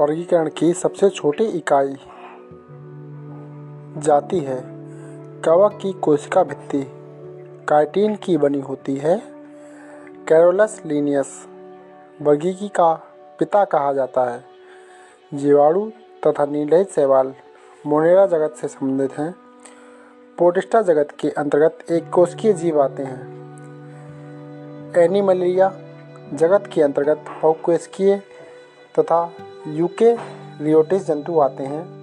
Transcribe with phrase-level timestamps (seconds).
[0.00, 1.96] वर्गीकरण की सबसे छोटी इकाई
[4.00, 4.60] जाती है।
[5.40, 6.86] कवक की कोशिका भित्ति
[7.68, 9.22] काइटिन की बनी होती है।
[10.28, 11.46] कैरोलस लीनियस
[12.22, 12.92] वर्गीकी का
[13.38, 14.44] पिता कहा जाता है।
[15.34, 15.90] जीवाणु
[16.26, 17.34] तथा नीलरहित शैवाल
[17.86, 19.34] मोनेरा जगत से संबंधित हैं।
[20.38, 23.40] पोटिस्टा जगत के अंतर्गत एक कोशिकीय जीव आते हैं।
[24.98, 25.74] एनिमलिया
[26.34, 28.22] जगत के अंतर्गत बहुकोशिकीय
[28.98, 29.32] तथा
[29.68, 30.16] यूके
[30.64, 32.00] रियोटिस जंतु आते हैं।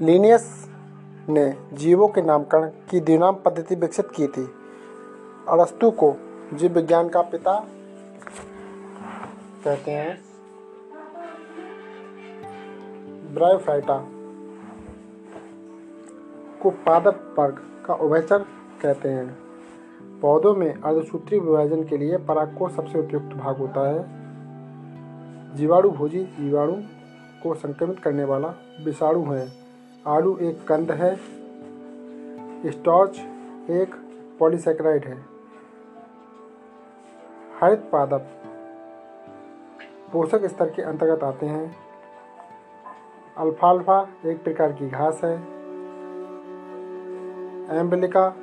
[0.00, 0.68] लीनियस
[1.28, 4.48] ने जीवों के नामकरण की द्विनाम पद्धति विकसित की थी।
[5.48, 6.16] अरस्तु को
[6.54, 7.66] जीव विज्ञान का पिता
[9.64, 10.24] कहते हैं।
[13.34, 14.08] ब्रायोफाइटा
[16.62, 18.38] को पादप वर्ग का उभयचर
[18.82, 19.38] कहते हैं।
[20.20, 24.17] पौधों में अर्धसूत्री विभाजन के लिए पराग को सबसे उपयुक्त भाग होता है।
[25.54, 26.72] जीवाणु भोजी जीवाणु
[27.42, 28.54] को संक्रमित करने वाला
[28.84, 29.52] विषाणु है।
[30.06, 31.16] आलू एक कंद है।
[32.70, 33.18] स्टॉर्च
[33.70, 33.94] एक
[34.38, 35.24] पॉलीसेक्राइड है।
[37.60, 38.26] हरित पादप
[40.12, 41.76] पोषक स्तर के अंतर्गत आते हैं।
[43.36, 45.34] अल्फाल्फा एक प्रकार की घास है।
[47.78, 48.36] एम्बलिका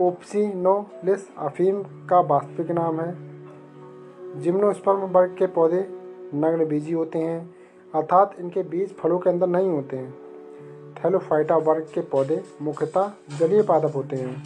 [0.00, 3.35] ओप्सिनोलिस अफीम का वास्तविक नाम है।
[4.34, 5.86] जिम्नोस्पर्म वर्ग के पौधे
[6.34, 7.54] नग्न बीजी होते हैं,
[7.94, 10.14] अर्थात इनके बीज फलों के अंदर नहीं होते हैं।
[10.94, 14.42] थैलोफाइटा वर्ग के पौधे मुख्यतः जलीय पादप होते हैं।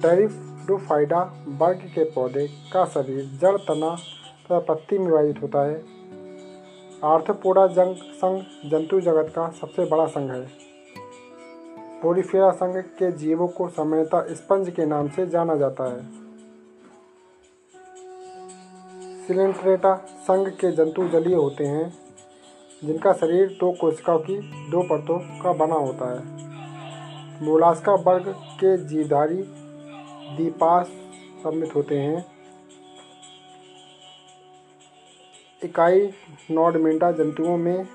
[0.00, 5.84] टेरिफोफाइडा वर्ग के पौधे का शरीर जड़ तना तथा पत्ती में विभाजित होता है।
[7.04, 10.48] आर्थोपोडा जंग संघ जंतु जगत का सबसे बड़ा संघ है।
[12.02, 16.27] पोलिफेरा संघ के जीवों को सामान्यतः स्पंज के नाम से जाना जाता है।
[19.28, 21.94] सिलेंट्रेटा संघ के जंतु जलीय होते हैं,
[22.84, 24.38] जिनका शरीर दो कोशिकाओं की
[24.70, 26.48] दो परतों का बना होता है।
[27.42, 29.42] मोलास्का वर्ग के जीवधारी
[30.36, 30.86] दीपास
[31.42, 32.26] सम्मित होते हैं।
[35.64, 36.10] इकाई
[36.50, 37.86] नॉडमेंटा जंतुओं में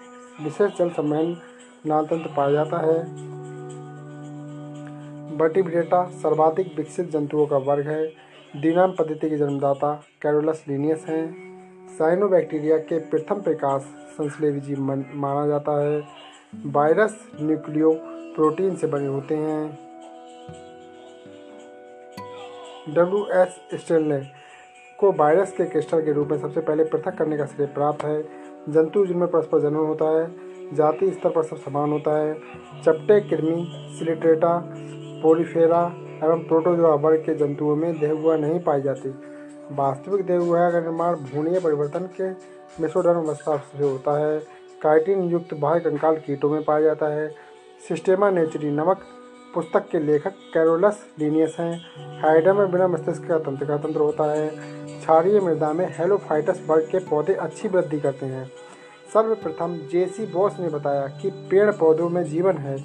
[0.42, 1.38] विशेष जल सम्मेलन
[1.86, 3.04] नालतंत्र पाया जाता है।
[5.38, 8.23] बर्टिब्रेटा सर्वाधिक विकसित जंतुओं का वर्ग है।
[8.62, 11.24] डीनाम पद्धति के जन्मदाता कैरोलस लीनियस हैं।
[11.90, 16.04] साइनोबैक्टीरिया के प्रथम प्रकाश संश्लेषी माना जाता है।
[16.66, 17.92] वायरस न्यूक्लियो
[18.36, 19.78] प्रोटीन से बने होते हैं।
[22.90, 24.20] डब्ल्यू एस स्टेनले
[25.00, 28.22] को वायरस के क्रिस्टल के रूप में सबसे पहले पृथक करने का श्रेय प्राप्त है।
[28.70, 32.34] जंतु जिनमें परस्पर जन्म होता है जाति स्तर पर सब समान होता है।
[32.84, 33.66] चपटे कृमि,
[34.00, 34.58] सिलिट्रेटा,
[35.24, 39.10] पोलिफेरा एवं प्रोटोजोआ वर्ग के जंतुओं में देहगुआ नहीं पाई जाती।
[39.72, 42.30] वास्तविक देहगुहा का निर्माण भूणीय परिवर्तन के
[42.82, 44.40] मेसोडर्म अवस्था से होता है।
[44.82, 47.30] काइटिन युक्त बाह्य कंकाल कीटों में पाया जाता है।
[47.88, 49.02] सिस्टेमा नेचुरी नमक
[49.56, 51.82] पुस्तक के लेखक कैरोलस लीनियस हैं।
[52.22, 54.50] हाइडा में बिना मस्तिष्क का तंत्र का तंत्र होता है।
[55.00, 58.46] क्षारीय मृदा में हेलोफाइटस वर्ग के पौधे अच्छी वृद्धि करते हैं।
[59.14, 62.78] सर्वप्रथम जेसी बॉस ने बताया कि पेड़ पौधों में जीवन है।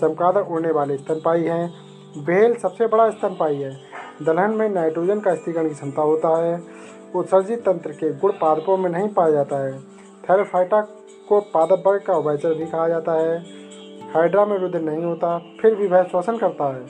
[0.00, 1.85] चमकादड़ उड़ने वाले स्तनपाई हैं।
[2.16, 3.76] बेल सबसे बड़ा स्तनपाई है।
[4.22, 6.62] दलहन में नाइट्रोजन का स्थिरीकरण की क्षमता होता है।
[7.14, 9.80] उत्सर्जित तंत्र के गुण पादपों में नहीं पाया जाता है।
[10.30, 10.80] थैरोफाइटा
[11.28, 13.38] को पादप वर्ग का उभयचर भी कहा जाता है।
[14.14, 16.86] हाइड्रा में रुद्र नहीं होता, फिर भी वह श्वसन करता है।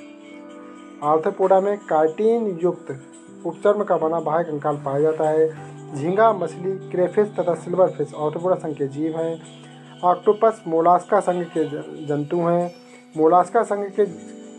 [1.03, 3.01] आर्थोपोडा में कार्टीन युक्त
[3.47, 5.49] उपचर्म का बना बाह्य कंकाल पाया जाता है।
[5.97, 9.43] झींगा, मछली क्रेफिस तथा सिल्वर फ़िश आर्थोपोडा संघ के जीव हैं।
[10.05, 11.65] ऑक्टोपस मोलास्का संघ के
[12.07, 12.75] जंतु हैं।
[13.17, 14.05] मोलास्का संघ के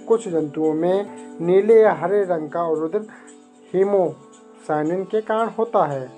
[0.07, 2.99] कुछ जंतुओं में नीले या हरे रंग का रुद्र
[3.73, 6.09] हीमोसाइनिन के कारण होता है।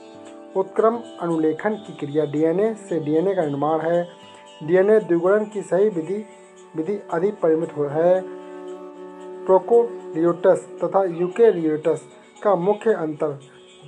[0.58, 4.04] उत्क्रम अनुलेखन की क्रिया डीएनए से डीएनए का निर्माण है।
[4.64, 6.24] डीएनए द्विगुणन की सही विधि
[6.76, 8.22] विधि अधिक परिमित हो है।
[9.46, 12.02] प्रोकोलियोटस तथा यूकेरियोटस
[12.44, 13.40] का मुख्य अंतर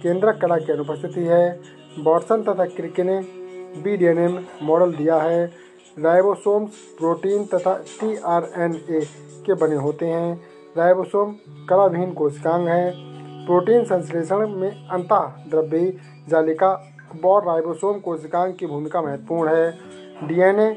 [0.04, 1.60] केंद्रक कला की अनुपस्थिति है।
[2.00, 3.20] बॉर्सन तथा क्रिके ने
[3.82, 4.28] बी डीएनए
[4.64, 5.46] मॉडल दिया है।
[5.98, 9.02] राइबोसोम्स प्रोटीन तथा टीआरएनए
[9.46, 10.42] के बने होते हैं।
[10.78, 11.36] राइबोसोम
[11.70, 13.12] कलाविहीन कोशिकांग हैं।
[13.46, 15.14] प्रोटीन संश्लेषण में अंत
[15.50, 15.98] द्रव्यी
[16.30, 16.72] जालिका
[17.26, 19.72] और राइबोसोम कोशिकांग की भूमिका महत्वपूर्ण है।
[20.28, 20.72] डीएनए,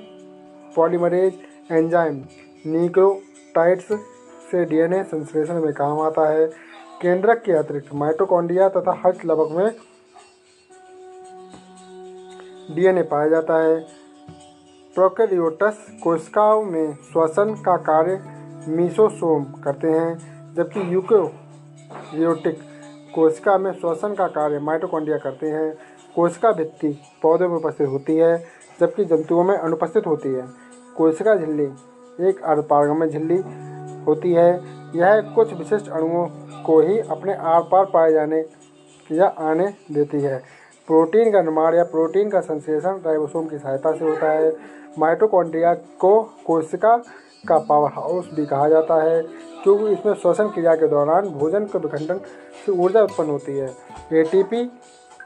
[0.76, 1.38] पॉलीमरेज,
[1.72, 2.22] एंजाइम,
[2.66, 3.88] न्यूक्लियोटाइड्स
[4.50, 6.46] से डीएनए संश्लेषण में काम आता है।
[7.02, 9.70] केंद्रक के अतिरिक्त माइटोकॉन्ड्रिया तथा हर्ष लबक में
[12.76, 13.80] डीएनए पाया जाता है।
[14.94, 18.33] प्रोकैरियोटस कोशिकाओं में श्वसन का कार्य
[18.68, 20.18] मीसोसोम करते हैं,
[20.54, 22.58] जबकि यूकोरियोटिक
[23.14, 25.78] कोशिका में श्वसन का कार्य माइटोकॉन्ड्रिया करते हैं।
[26.14, 26.88] कोशिका भित्ति
[27.22, 28.44] पौधों में उपस्थित होती है,
[28.80, 30.46] जबकि जंतुओं में अनुपस्थित होती है।
[30.96, 31.68] कोशिका झिल्ली
[32.28, 33.36] एक अर्धपारगम्य झिल्ली
[34.06, 34.60] होती है।
[34.96, 36.26] यह कुछ विशिष्ट अणुओं
[36.66, 38.44] को ही अपने आर पार पाए जाने
[39.12, 40.42] या आने देती है।
[40.86, 44.56] प्रोटीन का निर्माण या प्रोटीन का संश्लेषण राइबोसोम की सहायता से होता है।
[44.98, 46.96] माइटोकॉन्ड्रिया को कोशिका
[47.48, 49.22] का पावर हाउस भी कहा जाता है
[49.62, 52.20] क्योंकि इसमें श्वसन क्रिया के दौरान भोजन के विखंडन
[52.66, 53.68] से ऊर्जा उत्पन्न होती है।
[54.12, 54.64] एटीपी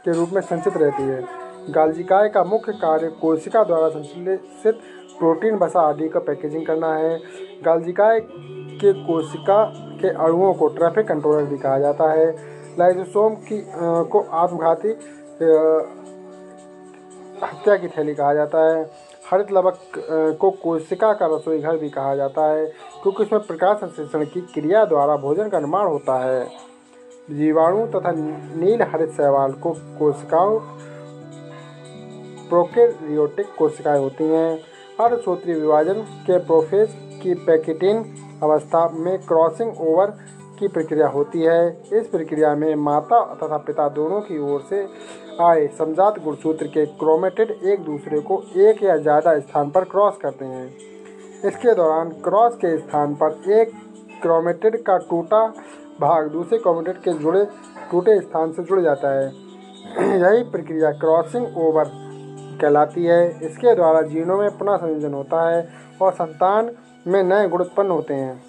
[0.05, 1.23] के रूप में संचित रहती है।
[1.71, 4.79] गालजिकाय का मुख्य कार्य कोशिका द्वारा संश्लेषित
[5.19, 7.17] प्रोटीन वसा आदि का पैकेजिंग करना है।
[7.65, 9.65] गालजिकाय के कोशिका
[10.01, 12.31] के अणुओं को ट्रैफ़िक कंट्रोलर भी कहा जाता है।
[12.79, 14.89] लाइजोसोम की आ, को आत्मघाती
[17.43, 18.83] हत्या की थैली कहा जाता है।
[19.29, 19.79] हरित लवक
[20.41, 22.67] को कोशिका का रसोई घर भी कहा जाता है,
[23.03, 26.47] क्योंकि इसमें प्रकाश संश्लेषण की क्रिया द्वारा भोजन का निर्माण होता है।
[27.31, 30.59] जीवाणु तथा नील हरित शैवाल को कोशिकाओं,
[32.49, 34.59] प्रोकेरियोटिक कोशिकाएँ होती हैं।
[35.01, 38.05] हर सूत्री विभाजन के प्रोफेज की पैकेटिन
[38.43, 40.17] अवस्था में क्रॉसिंग ओवर
[40.59, 44.87] की प्रक्रिया होती है। इस प्रक्रिया में माता तथा पिता दोनों की ओर से
[45.43, 50.45] आए समझात गुणसूत्र के क्रोमेटेड एक दूसरे को एक या ज़्यादा स्थान पर क्रॉस करते
[50.45, 50.67] हैं।
[51.45, 53.73] इसके दौरान क्रॉस के स्थान पर एक
[54.23, 55.47] क्रोमेटेड का टूटा
[56.01, 57.45] भाग दूसरे क्रोमेटेड के जुड़े
[57.91, 59.27] टूटे स्थान से जुड़ जाता है।
[60.17, 61.91] यही प्रक्रिया क्रॉसिंग ओवर
[62.61, 65.67] कहलाती है। इसके द्वारा जीनों में पुनः संयोजन होता है
[66.03, 66.71] और संतान
[67.07, 68.41] में नए गुण उत्पन्न होते हैं।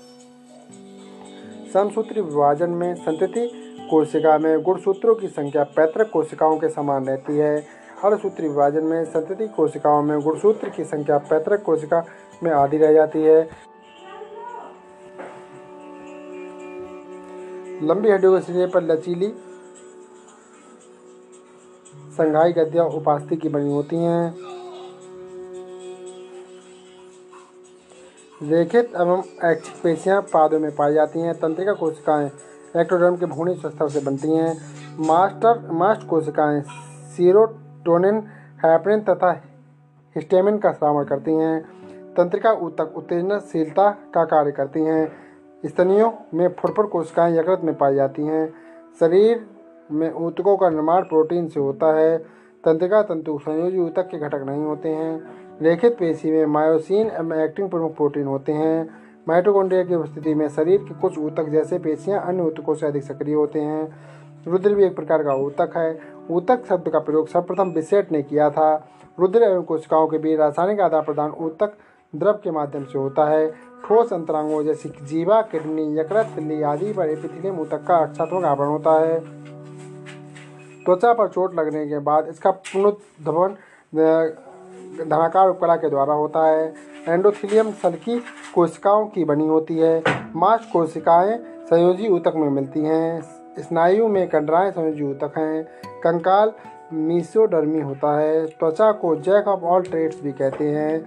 [1.74, 3.46] समसूत्री विभाजन में संतति
[3.90, 7.58] कोशिका में गुणसूत्रों की संख्या पैतृक कोशिकाओं के समान रहती है।
[8.04, 12.04] हर सूत्री विभाजन में संतति कोशिकाओं में गुणसूत्र की संख्या पैतृक कोशिका
[12.44, 13.42] में आधी रह जाती है।
[17.84, 19.34] लंबी हड्डियों के सिरे पर लचीली
[22.14, 24.59] संघाई गद्दियाँ उपास्थि की बनी होती हैं।
[28.44, 32.30] रेखित एवं ऐच्छिक पेशियाँ पादों में पाई जाती हैं, तंत्रिका कोशिकाएँ
[32.78, 34.58] एक्टोडर्म के भूणी स्वस्थल से बनती हैं,
[35.00, 36.62] मास्टर, मास्ट कोशिकाएँ
[37.16, 38.16] सीरोटोनिन,
[38.66, 39.32] हैपरिन तथा
[40.16, 41.62] हिस्टेमिन का श्रावण करती हैं,
[42.14, 45.12] तंत्रिका ऊतक उत्तेजनशीलता का कार्य करती हैं,
[45.66, 48.54] स्तनियों में फुरफुर कोशिकाएँ यकृत में पाई जाती हैं,
[49.00, 49.46] शरीर
[49.92, 52.18] में ऊतकों का निर्माण प्रोटीन से होता है,
[52.66, 57.70] तंत्रिका तंतु संयोजी ऊतक के घटक नहीं होते हैं रेखित पेशी में मायोसिन एवं एक्टिंग
[57.70, 58.90] प्रमुख प्रोटीन होते हैं।
[59.28, 63.36] माइटोकॉन्ड्रिया की उपस्थिति में शरीर के कुछ ऊतक जैसे पेशियाँ अन्य ऊतकों से अधिक सक्रिय
[63.36, 63.84] होते हैं।
[64.48, 66.00] रुद्र भी एक प्रकार का ऊतक है।
[66.32, 68.74] ऊतक शब्द का प्रयोग सर्वप्रथम बिसेट ने किया था।
[69.20, 71.74] रुद्र एवं कोशिकाओं के बीच रासायनिक आदान प्रदान ऊतक
[72.14, 73.48] द्रव के माध्यम से होता है।
[73.86, 79.00] ठोस अंतरांगों जैसे जीवा, किडनी, यकृत तिल्ली आदि पर एपिथिलियम ऊतक का रक्षात्मक आवरण होता
[79.00, 79.20] है।
[80.86, 83.56] त्वचा पर चोट लगने के बाद इसका पुनरुद्भवन
[84.98, 86.74] धनाकार उपकला के द्वारा होता है।
[87.08, 88.20] एंडोथीलियम सल्की
[88.56, 90.04] कोशिकाओं की बनी होती है।
[90.36, 93.22] मांस कोशिकाएँ संयोजी ऊतक में मिलती हैं।
[93.60, 95.64] स्नायु में कंडराएँ संयोजी ऊतक हैं।
[96.04, 96.52] कंकाल
[96.94, 101.06] मीसोडर्मी होता है। त्वचा को जैक ऑफ़ ऑल ट्रेड्स भी कहते हैं।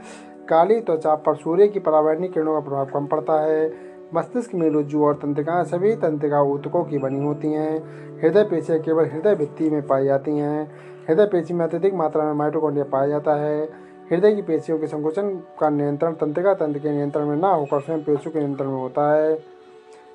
[0.48, 3.72] काली त्वचा पर सूर्य की परावैनी किरणों का प्रभाव कम पड़ता है।
[4.14, 7.78] मस्तिष्क में रुज्जु और तंत्रिकाएँ सभी तंत्रिका ऊतकों की बनी होती हैं।
[8.22, 12.32] हृदय पेशियाँ केवल हृदय भित्ति में पाई जाती हैं। हृदय पेशी में अत्यधिक मात्रा में
[12.32, 13.64] माइटोकॉन्ड्रिया पाया जाता है।
[14.10, 18.02] हृदय की पेशियों के संकोचन का नियंत्रण तंत्रिका तंत्र के नियंत्रण में ना होकर स्वयं
[18.04, 19.34] पेशियों के नियंत्रण में होता है।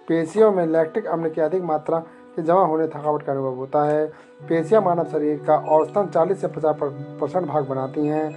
[0.07, 1.99] पेशियों में लैक्टिक अम्ल की अधिक मात्रा
[2.35, 4.07] के जमा होने थकावट का अनुभव होता है।
[4.49, 6.75] पेशियाँ मानव शरीर का औसतन 40 से 50
[7.21, 8.31] परसेंट भाग बनाती हैं।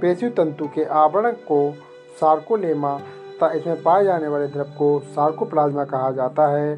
[0.00, 1.74] पेशी तंतु के आवरण को
[2.20, 6.76] सार्कोलेमा तथा इसमें पाए जाने वाले द्रव को सार्कोप्लाज्मा कहा जाता है।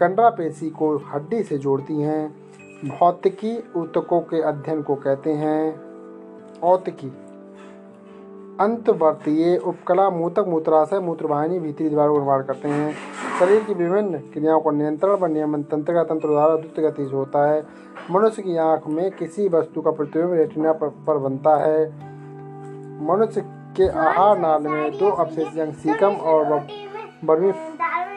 [0.00, 2.39] कंडरा पेशी को हड्डी से जोड़ती हैं।
[2.84, 5.80] भौतिकी ऊतकों के अध्ययन को कहते हैं।
[6.60, 7.06] औतिकी।
[8.60, 12.94] अंतवर्तीय उपकला मूतक मूत्राशय मूत्रवाहिनी भीतरी द्वारा निर्माण करते हैं।
[13.40, 17.16] शरीर की विभिन्न क्रियाओं को नियंत्रण व नियमन तंत्र का तंत्र द्वारा द्रुत गति से
[17.16, 17.66] होता है।
[18.10, 21.86] मनुष्य की आँख में किसी वस्तु का प्रतिबिंब रेटिना पर, पर बनता है।
[23.06, 23.40] मनुष्य
[23.76, 26.44] के आहार नाल में दो अवशेष सीकम और
[27.24, 27.52] बर्मी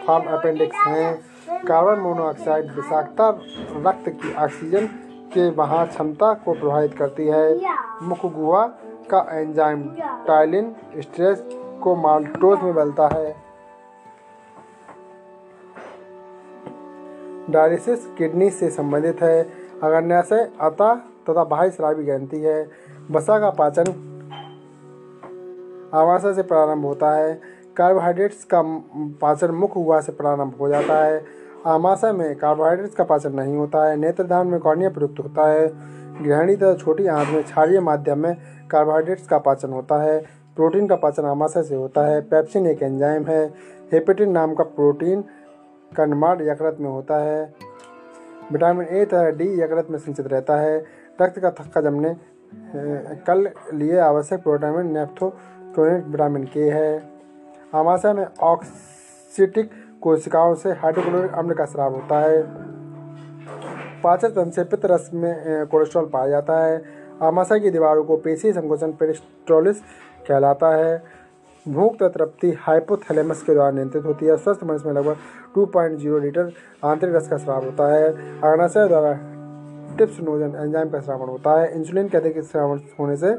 [0.08, 1.33] फार्म अपेंडिक्स हैं।
[1.68, 3.28] कार्बन मोनोऑक्साइड विषाक्तता
[3.88, 4.86] रक्त की ऑक्सीजन
[5.34, 8.66] के वहाँ क्षमता को प्रभावित करती है। मुख गुहा
[9.12, 9.84] का एंजाइम
[10.28, 11.44] टाइलिन स्ट्रेस
[11.84, 13.36] को माल्टोज में बदलता है।
[17.50, 19.42] डायलिसिस किडनी से संबंधित है।
[19.84, 20.94] अग्न्याशय अतः
[21.30, 22.64] तथा बाह्य शराबी ग्रंथि है
[23.12, 23.88] बसा का पाचन
[25.94, 27.34] आवासा से प्रारंभ होता है।
[27.78, 28.62] कार्बोहाइड्रेट्स का
[29.22, 33.86] पाचन मुख्य हुआ से प्रारंभ हो जाता है। आमाशय में कार्बोहाइड्रेट्स का पाचन नहीं होता
[33.90, 35.68] है, नेत्रदान में कॉर्निया प्रयुक्त होता है।
[36.24, 38.36] गृहिणी तथा छोटी आंत में क्षारीय माध्यम में
[38.72, 40.20] कार्बोहाइड्रेट्स का पाचन होता है।
[40.56, 43.46] प्रोटीन का पाचन आमाशय से होता है। पेप्सिन एक एंजाइम है।
[43.94, 45.24] हेपेटिन नाम का प्रोटीन
[45.96, 47.54] का निर्माण यकृत में होता है।
[48.52, 50.78] विटामिन ए तथा डी यकृत में संचित रहता है।
[51.22, 52.16] रक्त का थक्का जमने
[53.28, 57.04] कल लिए आवश्यक प्रोटीन नेफ्थोक्रोनिक विटामिन के है।
[57.76, 59.70] आमाशय में ऑक्सीटिक
[60.04, 62.42] कोशिकाओं से हाइड्रोक्लोरिक अम्ल का स्राव होता है।
[64.02, 66.82] पाचन तंत्र से पित्त रस में कोलेस्ट्रॉल पाया जाता है।
[67.22, 69.80] आमाशय की दीवारों को पेशी संकोचन पेरिस्टोलिस
[70.28, 71.04] कहलाता है।
[71.66, 75.18] भूख तृप्ति हाइपोथैलेमस के द्वारा नियंत्रित होती है। स्वस्थ मनुष्य में लगभग
[75.56, 76.52] 2.0 लीटर
[76.84, 78.10] आंतरिक रस का स्राव होता है।
[78.42, 79.14] अग्नाशय द्वारा
[79.98, 83.32] टिप्सनोजन एंजाइम का श्रावण होता है। इंसुलिन के अधिक श्रावण होने से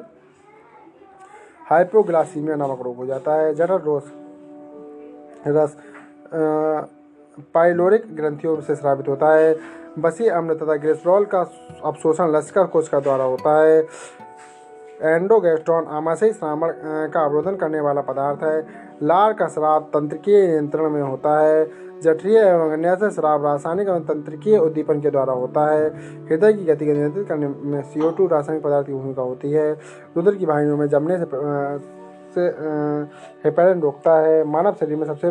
[1.70, 4.12] हाइपोग्लासीमिया नामक रोग हो जाता है। जनरल रोस
[5.46, 5.76] रस
[7.54, 9.56] पाइलोरिक ग्रंथियों से स्रावित होता है।
[9.98, 11.40] बसी अम्ल तथा ग्रेसरॉल का
[11.84, 13.86] अवशोषण लश्कर कोश का द्वारा होता है।
[15.02, 16.72] एंडोगेस्ट्रॉन आमाशय श्रावण
[17.10, 18.60] का अवरोधन करने वाला पदार्थ है।
[19.02, 21.64] लार का श्राव तंत्रिकीय नियंत्रण में होता है।
[22.00, 25.88] जठरीय एवं अन्य श्राव रासायनिक एवं तंत्रिकीय उद्दीपन के द्वारा होता है।
[26.28, 29.72] हृदय की गति को नियंत्रित करने में सीओ टू रासायनिक पदार्थ की भूमिका होती है।
[30.16, 31.24] रुद्र की वाहिनियों में जमने से
[32.34, 32.42] से
[33.44, 35.28] हेपेरिन रोकता है। मानव शरीर में सबसे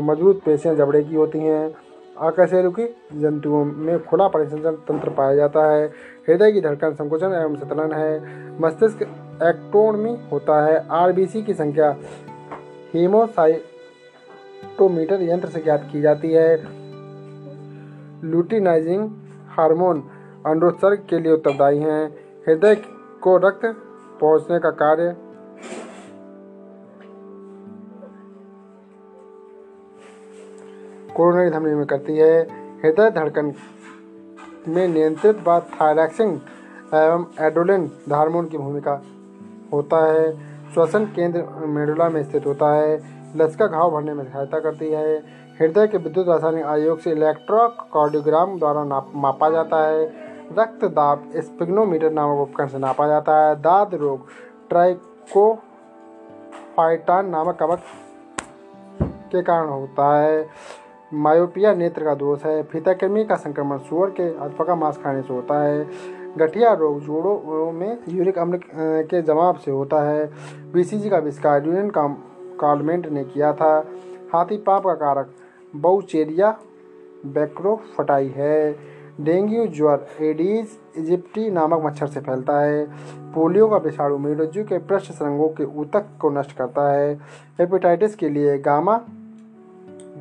[0.00, 1.74] मज़बूत पेशियाँ जबड़े की होती हैं।
[2.18, 5.86] आकशेरुकी जंतुओं में खुला परिसंचरण तंत्र पाया जाता है।
[6.28, 8.20] हृदय की धड़कन संकुचन एवं संतलन है।
[8.62, 9.02] मस्तिष्क
[9.42, 11.96] एक्टोनमी होता है। आरबीसी की संख्या
[12.94, 13.62] हीमोसाइटोमीटर
[15.22, 16.56] यंत्र से ज्ञात की जाती है।
[18.24, 19.10] लूटिनाइजिंग
[19.50, 20.02] हार्मोन
[20.46, 22.04] अंडोत्सर्ग के लिए उत्तरदायी हैं।
[22.46, 22.74] हृदय
[23.22, 23.64] को रक्त
[24.20, 25.16] पहुँचने का कार्य
[31.16, 32.42] कोरोनरी धमनी में करती है।
[32.82, 33.52] हृदय धड़कन
[34.68, 36.40] में नियंत्रित व थायरैक्सिन
[36.94, 39.02] एवं एडोलिन हार्मोन की भूमिका
[39.72, 44.90] होता है। श्वसन केंद्र मेडुला में स्थित होता है। लचका घाव भरने में सहायता करती
[44.90, 45.22] है।
[45.60, 50.24] हृदय के विद्युत रासायनिक आयोग से इलेक्ट्रोकार्डियोग्राम द्वारा नाप, मापा जाता है।
[50.58, 54.26] रक्त दाब स्पिग्नोमीटर नामक उपकरण से नापा जाता है। दाद रोग
[54.68, 57.80] ट्राइकोफाइटान नामक कवक
[59.02, 60.48] के कारण होता है।
[61.14, 65.32] मायोपिया नेत्र का दोष है। फीताकृमि का संक्रमण सुअर के अथवा का मांस खाने से
[65.34, 65.86] होता है।
[66.38, 70.26] गठिया रोग जोड़ों में यूरिक अम्ल के जमाव से होता है।
[70.72, 72.06] बीसीजी का आविष्कार यूनियन का
[72.60, 73.76] कार्लमेंट ने किया था।
[74.34, 75.34] हाथी पाप का कारक
[75.76, 76.56] बहुचेरिया
[77.26, 78.76] बैक्रोफटाई है।
[79.20, 82.84] डेंगू ज्वर एडीज इजिप्टी नामक मच्छर से फैलता है।
[83.34, 87.14] पोलियो का विषाणु मेडोजू के पृष्ठ सरंगों के ऊतक को नष्ट करता है।
[87.60, 89.00] हेपेटाइटिस के लिए गामा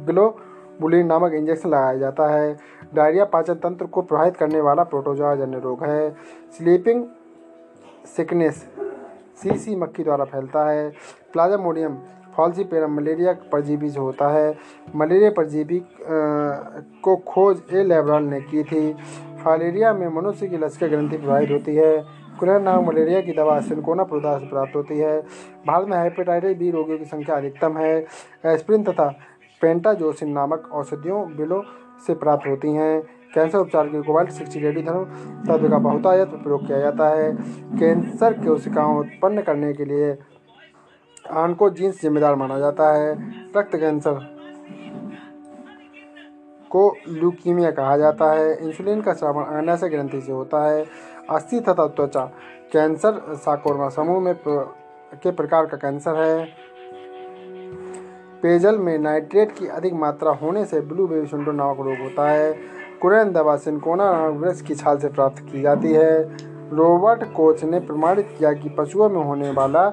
[0.05, 0.27] ग्लो
[0.81, 2.55] बुलिन नामक इंजेक्शन लगाया जाता है।
[2.93, 6.09] डायरिया पाचन तंत्र को प्रभावित करने वाला प्रोटोजोआ जन्य रोग है।
[6.57, 7.05] स्लीपिंग
[8.07, 8.65] सिकनेस
[9.35, 10.89] सी सी मक्खी द्वारा फैलता है।
[11.33, 11.97] प्लाजामोडियम
[12.35, 14.55] फॉल्सीपेरम मलेरिया परजीवी से होता है।
[14.95, 15.81] मलेरिया परजीवी
[17.03, 18.93] को खोज ए लेब्रॉन ने की थी।
[19.43, 24.03] फालेरिया में मनुष्य की लश्कर ग्रंथि प्रभावित होती है। कुलर नाम मलेरिया की दवा सिंकोना
[24.03, 25.19] प्रोदा से प्राप्त होती है।
[25.67, 28.05] भारत में हेपेटाइटिस बी रोगियों की संख्या अधिकतम है।
[28.45, 29.07] एस्प्रिन तथा
[29.63, 31.62] पेंटाजोसिन नामक औषधियों बिलों
[32.08, 33.01] से प्राप्त होती हैं।
[33.34, 35.03] कैंसर उपचार के कोबाल्ट सिक्सटी रेडियोधर्म
[35.46, 37.32] तत्व का बहुतायत प्रयोग किया जाता है।
[37.79, 40.17] कैंसर कोशिकाओं उत्पन्न करने के लिए
[41.32, 43.13] आनको जीन्स जिम्मेदार माना जाता है।
[43.58, 44.20] रक्त कैंसर
[46.72, 50.86] को ल्यूकीमिया कहा जाता है। इंसुलिन का श्रावण अग्नाशय ग्रंथि से होता है।
[51.29, 52.25] अस्थि तथा त्वचा,
[52.74, 56.62] कैंसर साकोरमा समूह में के प्रकार का कैंसर है।
[58.43, 62.51] पेयजल में नाइट्रेट की अधिक मात्रा होने से ब्लू बेबी सिंड्रोम नामक रोग होता है।
[63.01, 66.21] कुरैन दवा सिंकोना वृक्ष की छाल से प्राप्त की जाती है।
[66.73, 69.88] रॉबर्ट कोच ने प्रमाणित किया कि पशुओं में होने वाला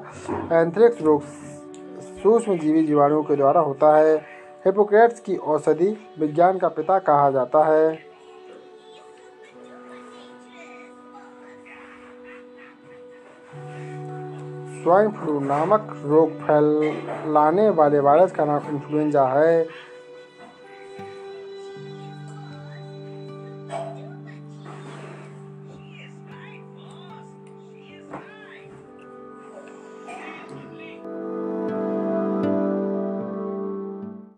[0.52, 1.22] एंथ्रेक्स रोग
[2.22, 4.16] सूक्ष्म जीवी जीवाणुओं के द्वारा होता है।
[4.66, 8.09] हिपोक्रेट्स की औषधि विज्ञान का पिता कहा जाता है।
[14.82, 19.62] स्वाइन फ्लू नामक रोग फैलाने वाले वायरस का नाम इन्फ्लुएंजा है।